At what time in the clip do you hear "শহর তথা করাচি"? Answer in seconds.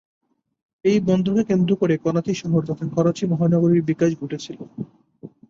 2.41-3.23